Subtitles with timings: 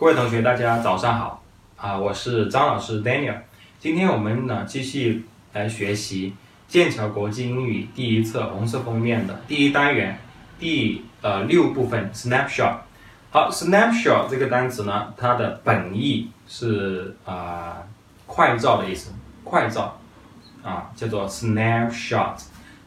[0.00, 1.42] 各位同学，大家早上好
[1.76, 1.94] 啊！
[1.98, 3.36] 我是张老师 Daniel。
[3.78, 6.32] 今天我们呢继续来学习
[6.66, 10.18] 剑桥国际英语第一册红色封面的第一单元
[10.58, 12.76] 第呃六部分 snapshot。
[13.30, 17.82] 好，snapshot 这个单词呢，它的本意是啊
[18.24, 19.12] 快照的意思，
[19.44, 20.00] 快照
[20.62, 22.40] 啊叫做 snapshot。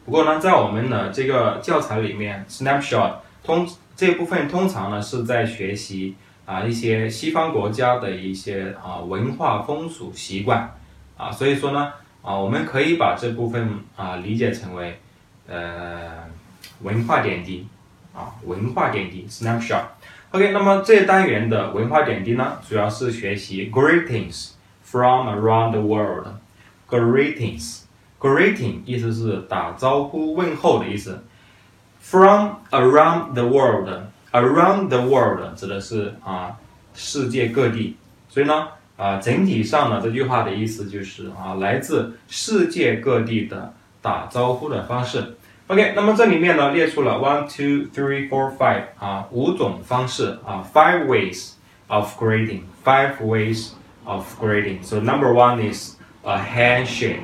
[0.04, 6.16] 不过呢，在我们的这个教材里面，snapshot 通这部分通常呢是在学习
[6.46, 10.74] 啊一些西方国家的一些啊文化风俗习惯
[11.18, 15.00] 啊，所以说呢啊我们可以把这部分啊理解成为
[15.48, 16.26] 呃
[16.82, 17.68] 文化点滴
[18.14, 19.84] 啊文化点滴 snapshot。
[20.32, 24.54] OK，那么这单元的文化点滴呢，主要是学习 greetings
[24.84, 26.28] from around the world。
[26.90, 31.24] greetings，greeting 意思是打招呼问候的意思。
[32.00, 33.90] From around the world
[34.34, 36.58] Around the world 指的是啊
[36.96, 37.96] 世界各地，
[38.28, 45.36] 所以呢啊整体上呢这句话的意思就是啊来自世界各地的打招呼的方式。
[45.68, 51.52] OK，那么这里面呢列出了 one two three four five 啊五种方式啊 five ways
[51.88, 53.70] of greeting five ways
[54.04, 54.84] of greeting.
[54.84, 57.22] So number one is a handshake,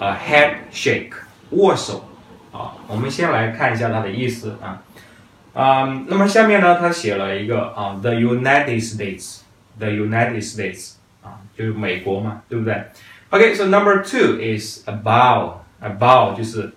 [0.00, 1.12] a head shake
[1.50, 2.04] 握手
[2.52, 2.74] 啊。
[2.88, 4.82] 我们先来看一下它的意思啊
[5.56, 6.04] 啊。
[6.06, 12.84] 那么下面呢，他写了一个啊，the United States，the United States 啊，就是美国嘛，对不对
[13.30, 16.72] ？OK，so number two is a bow，a bow 就是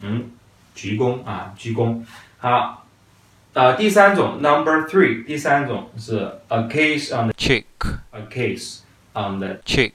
[0.00, 0.30] 嗯，
[0.74, 2.02] 鞠躬啊，鞠躬。
[2.38, 2.86] 好，
[3.52, 6.16] 呃，第三种，number three，第三种是
[6.48, 9.92] a kiss on the cheek，a kiss on the cheek，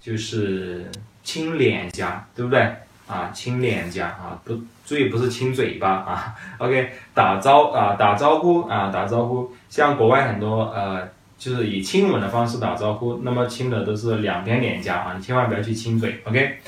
[0.00, 0.90] 就是
[1.22, 2.74] 亲脸颊，对不对？
[3.06, 6.34] 啊，亲脸颊啊，不，注意不是亲嘴巴啊。
[6.58, 9.52] OK，打招啊，打招呼啊，打招呼。
[9.68, 16.20] 像国外很多呃，就是以亲吻的方式打招呼，那么亲的都是两边脸颊啊，你千万不要去亲嘴。
[16.24, 16.58] OK。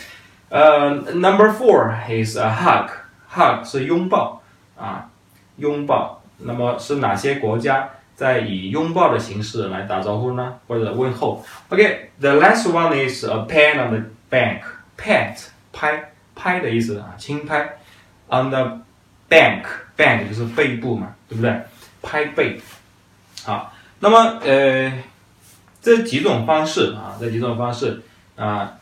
[0.51, 4.41] 呃，Number four is a hug，hug 是拥抱
[4.79, 5.11] 啊，
[5.57, 6.23] 拥抱。
[6.39, 10.55] 那么是哪些国家在以拥抱的形式来打招呼呢？
[10.67, 15.37] 或者问候？OK，the last one is a pat on the back，pat
[15.73, 17.79] 拍拍的意思啊，轻拍。
[18.29, 18.79] On the
[19.29, 21.61] back，back 就是背部嘛，对不对？
[22.01, 22.61] 拍背。
[23.45, 25.03] 好，那么呃，
[25.83, 28.03] 这几种方式啊，这几种方式
[28.37, 28.75] 啊。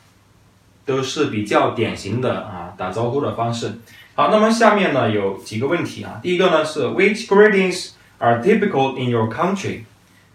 [0.87, 3.73] 都是比较典型的啊打招呼的方式。
[4.15, 6.21] 好，那么下面呢有几个问题啊。
[6.23, 9.81] 第一个呢是 Which greetings are typical in your country？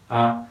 [0.10, 0.44] 啊，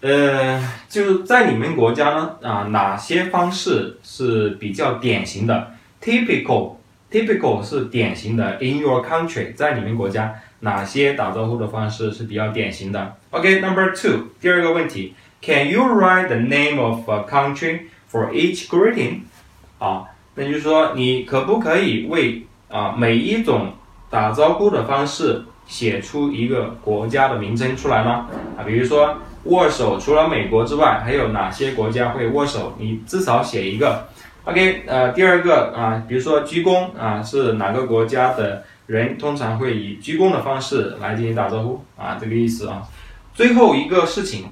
[0.00, 5.72] 呃，就在你们国家呢啊哪些方式是比较典型的
[6.02, 8.58] ？Typical，typical 是典型的。
[8.60, 19.20] In your country，在你们国家哪些打招呼的方式是比较典型的？OK，Number two，第二个问题，Can you write the name of a country for each greeting？
[19.78, 20.04] 啊，
[20.34, 23.72] 那就是说，你可不可以为啊每一种
[24.10, 28.26] 打招呼的方式写出一个国家的名称出来呢？
[28.56, 32.74] 啊，比如说握手，除了美国之外，还有哪些国家会握手？
[32.78, 34.08] 你至少写一个。
[34.48, 42.16] OK，呃，第二个啊，比如说鞠躬啊，是哪个国家的人通常会以鞠躬的方式来进行打招呼啊？
[42.18, 42.82] 这个意思啊。
[43.34, 44.46] 最后一个事情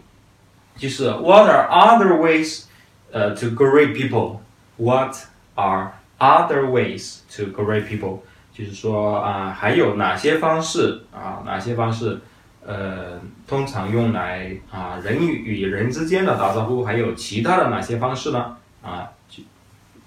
[0.77, 2.65] 就是 What are other ways
[3.11, 5.17] 呃 to greet people？What
[5.55, 8.19] are other ways to greet people？
[8.53, 11.43] 就是说啊，还有哪些方式啊？
[11.47, 12.21] 哪些方式？
[12.67, 13.19] 呃，
[13.49, 18.57] 通常用来啊人与人之间的打招呼，还有其他的哪些方式呢？
[18.83, 19.09] 啊，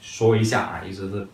[0.01, 1.27] 说一下啊，意思是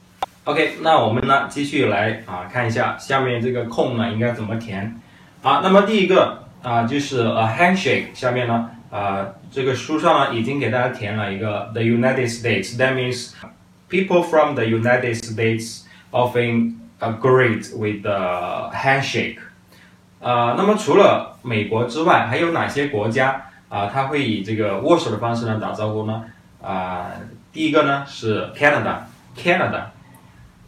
[0.43, 0.75] OK。
[0.81, 4.99] 那我们呢，继续来啊看一下下面这个空呢应该怎么填。
[5.41, 8.71] 好，那么第一个啊就是 a handshake，下面呢。
[8.91, 12.77] 啊，这个书上呢已经给大家填了一个 the United States.
[12.77, 13.33] That means
[13.89, 19.39] people from the United States often agreed with the handshake.
[20.21, 23.87] 啊，那么除了美国之外，还有哪些国家啊？
[23.87, 26.23] 他会以这个握手的方式呢打招呼呢？
[26.61, 27.11] 啊，
[27.55, 29.85] 第一个呢是 Canada，Canada，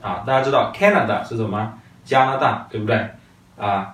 [0.01, 1.73] 啊，大家知道 Canada 是什么？
[2.05, 3.09] 加拿大，对不对？
[3.57, 3.93] 啊，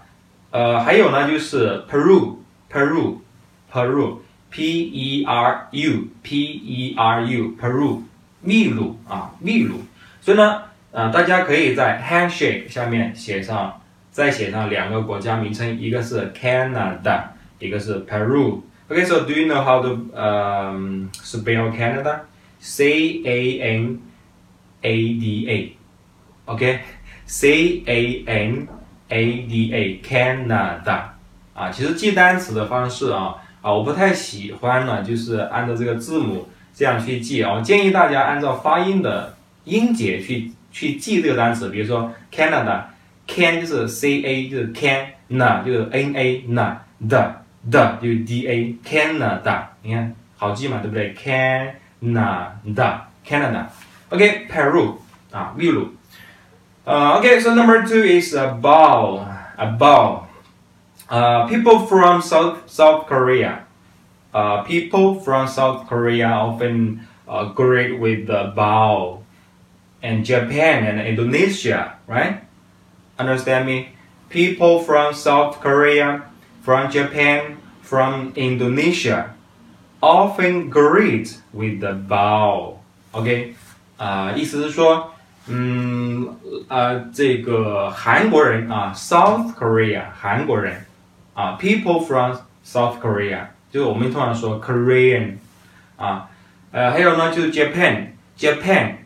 [0.51, 4.19] 呃，还有呢就是 Peru，Peru，Peru。
[4.55, 8.03] P E R U P E R U Peru
[8.39, 9.81] 秘鲁啊秘鲁，
[10.21, 10.61] 所以呢，
[10.91, 13.81] 呃，大家可以在 handshake 下面写上，
[14.11, 17.23] 再写上两个国家名称，一个是 Canada，
[17.57, 18.61] 一个是 Peru。
[18.87, 22.19] Okay, so do you know how to um, spell Canada?
[22.65, 23.99] C A N
[24.83, 25.75] A D A.
[26.45, 26.79] OK,
[27.25, 28.67] C A N
[29.09, 31.09] A D A Canada
[31.53, 33.35] 啊，其实记单词的方式啊。
[33.61, 37.53] 啊，我不太喜欢呢，就是按照这个字母这样去记啊。
[37.53, 41.69] 我建议大家按照发音的音节去去记这个单词。
[41.69, 46.77] 比如说 Canada，can 就是 C A 就是 can，na 就是 NA，na
[47.09, 53.71] 的的就是 D A Canada，你看好记嘛，对不对？Can Canada, Canada.
[54.11, 54.99] Okay, Peru,
[55.31, 55.55] ah,
[56.85, 59.23] Uh, okay, so number two is a bow,
[59.57, 60.27] a bow.
[61.07, 63.63] Uh, people from South South Korea.
[64.35, 69.23] Uh, people from South Korea often uh, greet with the bow,
[70.03, 72.43] and Japan and Indonesia, right?
[73.15, 73.95] Understand me?
[74.27, 76.27] People from South Korea,
[76.67, 79.33] from Japan, from Indonesia
[80.02, 82.78] often greet with the bow.
[83.12, 83.54] OK，
[83.96, 85.12] 啊、uh,，意思是说。
[85.50, 86.36] 嗯，
[86.68, 90.84] 呃，这个韩国人啊，South Korea，韩国人
[91.32, 95.36] 啊，people from South Korea，就是我们通常说 Korean，
[95.96, 96.28] 啊，
[96.70, 98.96] 呃，还有呢，就是 Japan，Japan，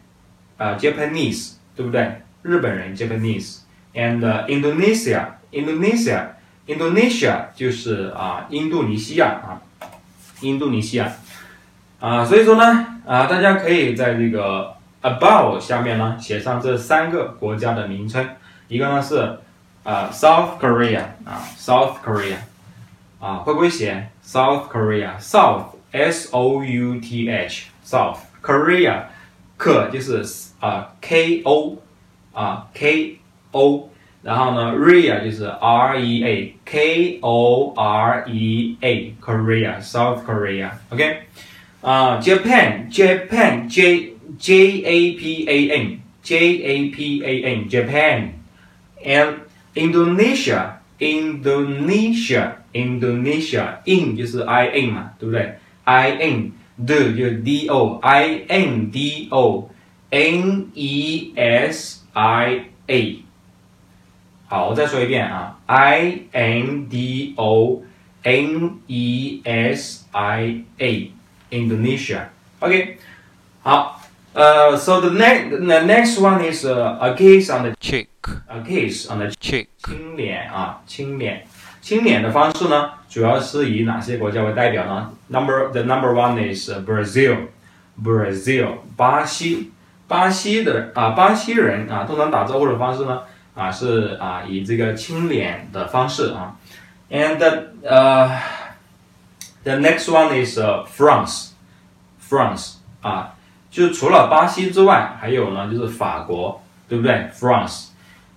[0.58, 2.22] 啊，Japanese，对不对？
[2.42, 4.18] 日本人 Japanese，and
[4.48, 9.62] Indonesia，Indonesia，Indonesia 就是啊，印度尼西亚啊，
[10.41, 11.11] 印度尼西亚，
[11.99, 14.75] 啊，所以说呢，啊，大家可以在这个。
[14.99, 18.27] Above 下面呢，写上这三个国家的名称，
[18.67, 19.37] 一个呢是
[19.83, 22.37] 啊 South Korea 啊 South Korea
[23.19, 29.03] 啊会不会写 South Korea South S O U T H South Korea
[29.55, 30.25] 可就是
[30.59, 31.77] 啊 K O
[32.33, 33.19] 啊 K
[33.51, 33.89] O，
[34.26, 41.22] 然后呢 Rea 就是 R E A K O R E A Korea South Korea OK
[41.80, 48.30] 啊 Japan Japan J J A P A N J A P A N Japan
[49.04, 49.34] and
[49.74, 55.54] Indonesia Indonesia Indonesia in 就是 I N 嘛，对不对？
[55.84, 56.52] I N
[56.86, 59.68] 的就是 D O I N D O
[60.10, 63.16] N E S I A。
[64.48, 67.82] 好，我再说一遍啊，I N D O
[68.22, 71.12] N E S I A
[71.50, 72.98] Indonesia。OK，
[73.62, 73.98] 好。
[74.34, 78.08] Uh, so the next the next one is uh, a kiss on the cheek.
[78.48, 79.66] A kiss on the cheek.
[79.84, 81.46] 亲脸啊，亲脸。
[81.82, 85.10] 亲脸的方式呢，主要是以哪些国家为代表呢？
[85.28, 87.48] Number the number one is Brazil.
[88.02, 89.72] Brazil 巴西。
[90.08, 93.20] 巴西的啊，巴西人啊，通常打招呼的方式呢，
[93.57, 96.55] 啊是啊以这个清脸的方式啊。
[97.09, 97.39] And
[97.83, 98.29] 呃、
[99.63, 101.49] uh,，the next one is、uh, France.
[102.21, 103.33] France 啊。
[103.69, 107.87] 就除了巴西之外，还有呢，就是法国，对不对？France。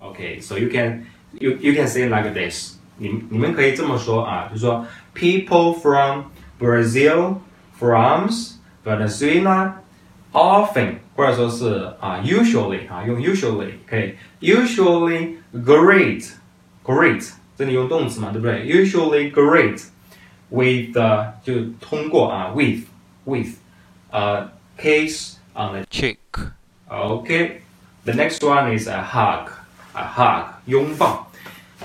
[0.00, 1.06] Okay, so you can
[1.38, 2.76] you you can say like this.
[2.98, 6.24] 你你们可以这么说啊，就是说 people from
[6.58, 7.36] Brazil,
[7.78, 8.54] France,
[8.84, 9.74] Venezuela
[10.32, 16.28] often 或者说是啊 usually 啊用 usually 可以 usually great
[16.84, 18.64] great 这里用动词嘛，对不对？
[18.66, 19.82] usually great
[20.50, 20.92] with
[21.42, 22.84] 就通过啊 with
[23.24, 23.54] with
[24.13, 26.17] 呃 kiss on the cheek.
[26.87, 27.61] Okay,
[28.05, 29.49] the next one is a hug
[29.93, 31.27] a hug 拥抱。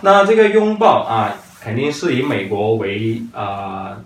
[0.03, 3.97] 那这个拥抱啊，肯定是以美国为啊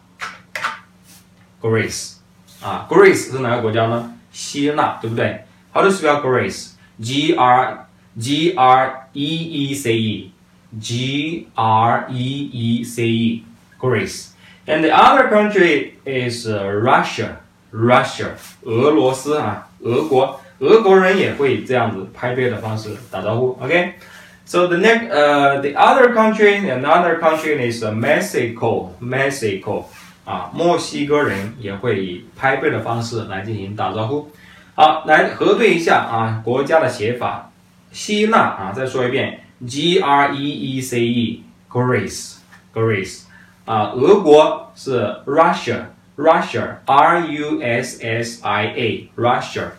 [1.62, 2.21] ，Greece。
[2.63, 4.13] 啊，Greece 是哪个国家呢？
[4.33, 5.45] 希腊，对不对？
[5.73, 7.87] How to spell Greece？G R
[8.19, 16.49] G R E E C E，G R E E C E，Greece。And the other country is
[16.49, 18.31] Russia。Russia，
[18.63, 23.59] 俄罗斯啊，俄国，俄国人也会这样子拍背的方式打招呼。
[23.61, 29.85] OK，so the next，呃，the other country，another country is Mexico，Mexico。
[30.32, 34.32] 啊，墨西哥人也会以拍背的方式来进行打招呼。
[34.76, 37.52] 好，来核对一下啊，国家的写法。
[37.92, 43.24] 希腊啊，再说一遍，G R E E C E，Greece，Greece。
[43.66, 49.72] 啊，俄国是 Russia，Russia，R U S S I A，Russia。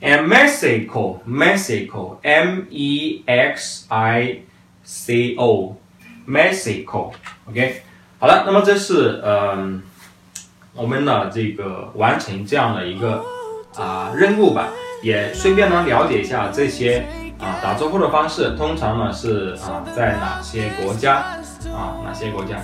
[0.00, 4.38] And Mexico，Mexico，M E X I
[4.82, 7.82] C O，Mexico，OK。
[8.22, 9.82] 好了，那么这是嗯，
[10.76, 13.20] 我们的这个完成这样的一个
[13.76, 14.68] 啊任务吧，
[15.02, 17.04] 也顺便呢了解一下这些
[17.40, 21.16] 啊打招呼的方式，通常呢是啊在哪些国家
[21.74, 22.58] 啊哪些国家。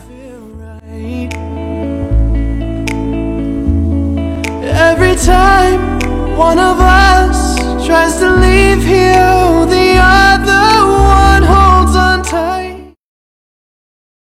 [4.63, 5.99] Every time
[6.37, 12.58] one of us tries to leave here, the other one holds on tight.